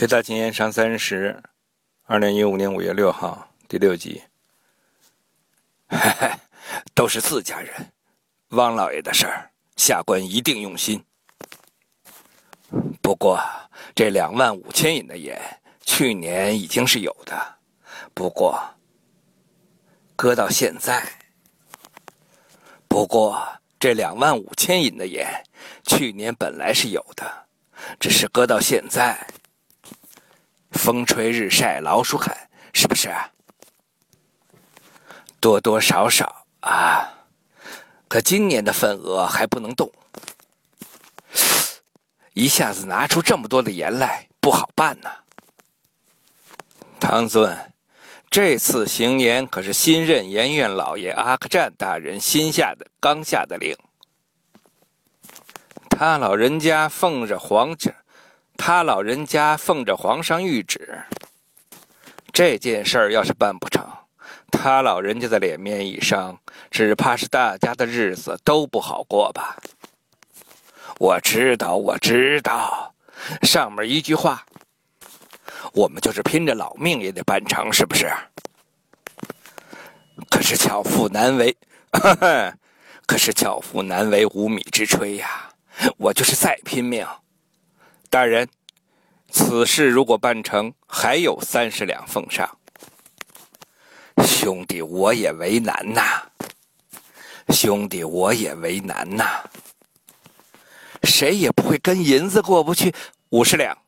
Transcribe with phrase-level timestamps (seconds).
[0.00, 1.42] 铁大禁烟上三十，
[2.04, 4.22] 二零一五年五月六号，第六集。
[6.96, 7.92] 都是自家人，
[8.52, 11.04] 汪老爷的事儿，下官一定用心。
[13.02, 13.38] 不过
[13.94, 15.38] 这两万五千银的盐，
[15.82, 17.58] 去年已经是有的，
[18.14, 18.58] 不过
[20.16, 21.06] 搁到现在，
[22.88, 23.46] 不过
[23.78, 25.44] 这两万五千银的盐，
[25.84, 27.48] 去年本来是有的，
[27.98, 29.26] 只是搁到现在。
[30.72, 32.34] 风吹日晒，老鼠啃，
[32.72, 33.14] 是不是？
[35.40, 37.26] 多多少少啊，
[38.08, 39.90] 可今年的份额还不能动，
[42.34, 45.10] 一下子拿出这么多的盐来，不好办呐。
[47.00, 47.72] 唐尊，
[48.30, 53.74] 这次行盐可是新任盐院老爷阿克占大人新下的刚下的令，
[55.88, 57.94] 他老人家奉着皇旨。
[58.62, 61.02] 他老人家奉着皇上谕旨，
[62.30, 63.82] 这件事儿要是办不成，
[64.52, 66.38] 他老人家的脸面一伤，
[66.70, 69.56] 只怕是大家的日子都不好过吧。
[70.98, 72.94] 我知道，我知道，
[73.40, 74.44] 上面一句话，
[75.72, 78.12] 我们就是拼着老命也得办成，是不是？
[80.28, 81.56] 可是巧妇难为，
[83.08, 85.48] 可是巧妇难为无米之炊呀！
[85.96, 87.06] 我就是再拼命。
[88.10, 88.48] 大人，
[89.30, 92.58] 此事如果办成，还有三十两奉上。
[94.26, 96.20] 兄弟，我也为难呐。
[97.50, 99.48] 兄弟，我也为难呐。
[101.04, 102.92] 谁也不会跟银子过不去。
[103.28, 103.78] 五十两。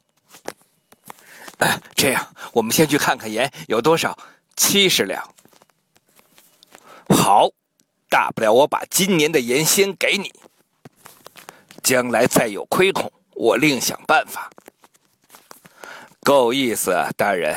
[1.59, 4.17] 哎，这样，我们先去看看盐有多少。
[4.55, 5.21] 七十两。
[7.09, 7.49] 好，
[8.09, 10.33] 大不了我把今年的盐先给你，
[11.83, 13.13] 将来再有亏空。
[13.35, 14.51] 我另想办法，
[16.23, 17.55] 够意思，大人。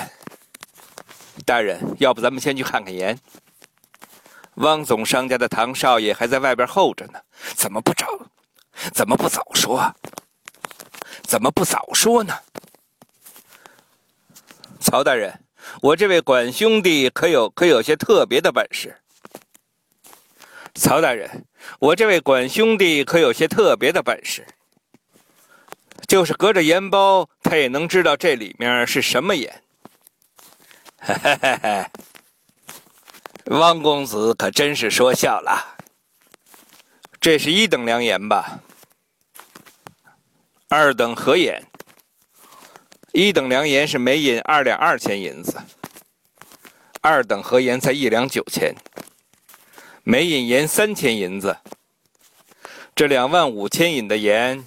[1.45, 3.19] 大人，要不咱们先去看看盐？
[4.55, 7.19] 汪总商家的唐少爷还在外边候着呢，
[7.55, 8.07] 怎么不找？
[8.93, 9.93] 怎么不早说？
[11.23, 12.33] 怎么不早说呢？
[14.79, 15.43] 曹大人，
[15.81, 18.97] 我这位管兄弟可有可有些特别的本事。
[20.73, 21.45] 曹大人，
[21.79, 24.47] 我这位管兄弟可有些特别的本事。
[26.07, 29.63] 就是隔着盐包，他也能知道这里面是什么盐。
[30.99, 31.85] 嘿嘿嘿，
[33.45, 35.77] 汪公子可真是说笑了。
[37.19, 38.59] 这是一等良盐吧？
[40.69, 41.63] 二等合盐。
[43.13, 45.61] 一等良盐是每银二两二钱银子，
[47.01, 48.75] 二等合盐才一两九钱，
[50.03, 51.57] 每银盐三千银子。
[52.93, 54.65] 这两万五千银的盐。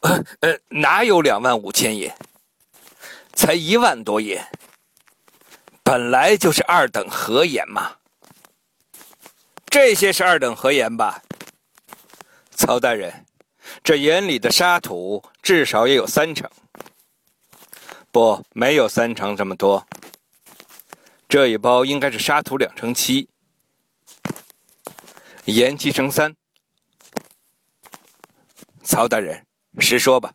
[0.00, 2.10] 呃呃，哪有两万五千银？
[3.34, 4.38] 才一万多银。
[5.82, 7.96] 本来就是二等合盐嘛。
[9.66, 11.22] 这些是二等合盐吧？
[12.52, 13.26] 曹大人，
[13.82, 16.50] 这盐里的沙土至少也有三成。
[18.10, 19.86] 不，没有三成这么多。
[21.28, 23.28] 这一包应该是沙土两成七，
[25.44, 26.34] 盐七成三。
[28.82, 29.46] 曹大人。
[29.78, 30.32] 实说吧，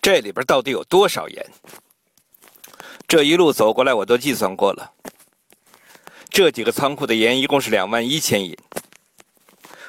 [0.00, 1.46] 这里边到底有多少盐？
[3.06, 4.92] 这一路走过来，我都计算过了。
[6.30, 8.56] 这几个仓库的盐一共是两万一千银，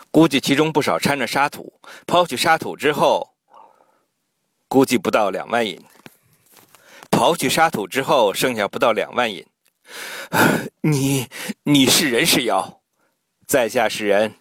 [0.09, 1.71] 估计其中不少掺着沙土。
[2.07, 3.31] 抛去沙土之后，
[4.67, 5.79] 估计不到两万银。
[7.11, 9.45] 刨去沙土之后，剩下不到两万银。
[10.81, 11.27] 你
[11.63, 12.81] 你是人是妖？
[13.45, 14.33] 在下是人，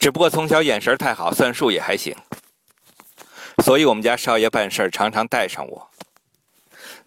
[0.00, 2.16] 只不过从小眼神太好，算数也还行。
[3.64, 5.90] 所以，我们家少爷办事常常带上我。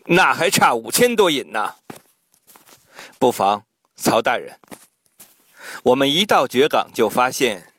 [0.05, 1.75] 那还差五千多银呢。
[3.19, 3.61] 不妨，
[3.95, 4.59] 曹大人。
[5.83, 7.71] 我们一到绝港就发现，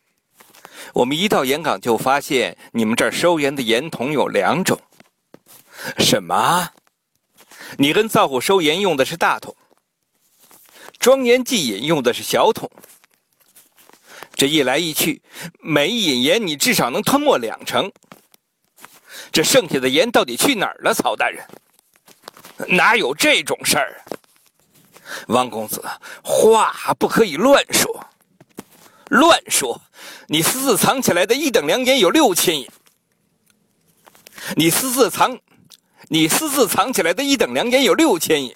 [0.94, 4.80] 我们一到盐港就发现，你们这儿收盐的盐桶有两种。
[5.98, 6.68] 什么？
[7.78, 9.56] 你跟灶户收盐用的是大桶，
[11.00, 12.70] 装盐计饮用的是小桶。
[14.34, 15.20] 这一来一去，
[15.58, 17.90] 每一饮盐你至少能吞没两成。
[19.38, 21.46] 这剩下的盐到底去哪儿了，曹大人？
[22.76, 24.02] 哪有这种事儿？
[25.28, 25.80] 王公子，
[26.24, 28.04] 话不可以乱说。
[29.10, 29.80] 乱说！
[30.26, 32.68] 你私自藏起来的一等良盐有六千银。
[34.56, 35.38] 你私自藏，
[36.08, 38.52] 你私自藏起来的一等良盐有六千银，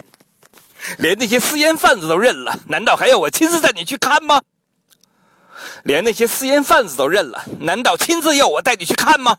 [0.97, 4.41] 连那些私盐贩子都认了，难道还要我亲自带你去看吗？
[5.85, 9.37] 连那些私盐贩子都认了，难道亲自要我带你去看吗？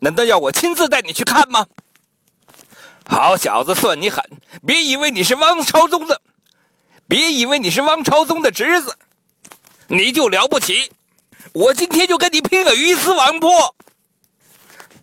[0.00, 1.66] 难道要我亲自带你去看吗？
[3.06, 4.24] 好小子，算你狠！
[4.66, 6.20] 别以为你是汪朝宗的，
[7.06, 8.96] 别以为你是汪朝宗的侄子，
[9.88, 10.90] 你就了不起！
[11.52, 13.74] 我今天就跟你拼个鱼死网破！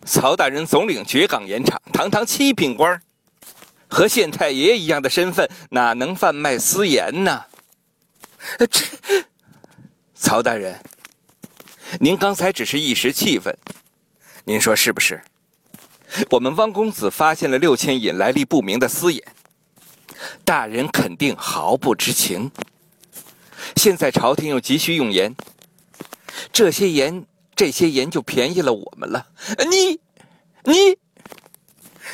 [0.04, 3.00] 曹大人总领绝港盐场，堂堂七品官，
[3.86, 7.44] 和县太爷一样的身份，哪能贩卖私盐呢？
[8.68, 8.84] 这，
[10.14, 10.82] 曹大人，
[12.00, 13.56] 您刚才只是一时气愤，
[14.44, 15.22] 您说是不是？
[16.30, 19.22] 我们汪公子发现了六千引来历不明的私盐，
[20.44, 22.50] 大人肯定毫不知情。
[23.76, 25.34] 现在朝廷又急需用盐，
[26.52, 27.24] 这些盐，
[27.54, 29.26] 这些盐就便宜了我们了。
[29.70, 30.00] 你，
[30.64, 30.98] 你，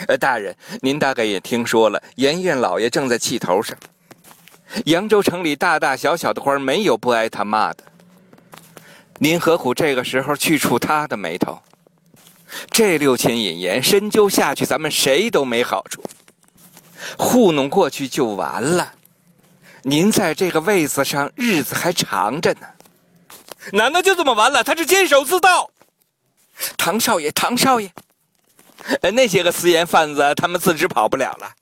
[0.07, 3.77] 呃，大人，您大概也听说了，盐院老爷正在气头上。
[4.85, 7.83] 扬州城里大大小小的官没有不挨他骂的，
[9.19, 11.59] 您何苦这个时候去触他的眉头？
[12.71, 16.03] 这六千引盐深究下去，咱们谁都没好处。
[17.17, 18.95] 糊弄过去就完了。
[19.83, 22.67] 您在这个位子上日子还长着呢，
[23.73, 24.63] 难道就这么完了？
[24.65, 25.71] 他是监守自盗。
[26.77, 27.91] 唐少爷，唐少爷，
[29.03, 31.53] 呃那些个私盐贩子，他们自知跑不了了，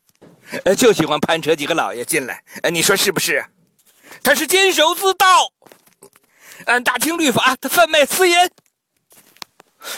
[0.65, 2.43] 呃就喜欢攀扯几个老爷进来。
[2.73, 3.45] 你说是不是？
[4.23, 5.27] 他是监守自盗，
[6.65, 8.51] 按大清律法，他贩卖私盐。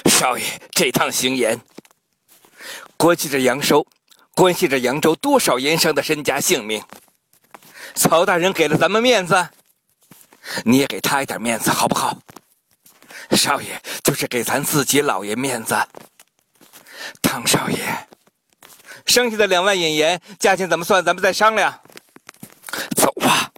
[0.06, 1.61] 少爷，这趟行盐，
[2.96, 3.87] 关系着扬州，
[4.35, 6.82] 关系着扬州多少盐商的身家性命。
[7.94, 9.49] 曹大人给了咱们面子，
[10.64, 12.19] 你也给他一点面子，好不好？
[13.32, 15.76] 少爷，就是给咱自己老爷面子。
[17.23, 18.08] 唐少爷，
[19.06, 21.05] 剩下的两万引盐，价钱怎么算？
[21.05, 21.81] 咱们再商量。
[22.94, 23.50] 走吧。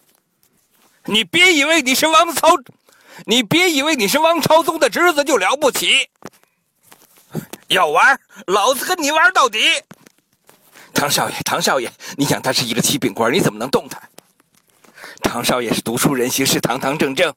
[1.05, 2.49] 你别以为你是王曹。
[3.27, 6.09] 你别以为你是王朝宗的侄子就了不起，
[7.69, 9.59] 要玩，老子跟你玩到底。
[10.93, 14.01] 唐少爷，唐少爷，你想他是一个七品官，你怎么能动他？
[15.23, 17.33] 唐少爷是读书人，行事堂堂正正，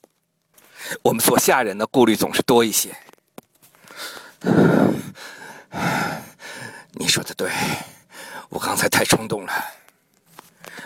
[1.02, 2.96] 我们做下人的顾虑总是多一些。
[6.94, 7.52] 你说的对，
[8.50, 9.54] 我刚才太冲动了。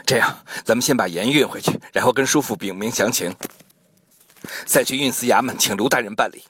[0.06, 3.34] 这样，咱们先把盐运回去，然后跟叔父禀明详情。
[4.68, 6.44] 再去运司衙门请卢大人办理。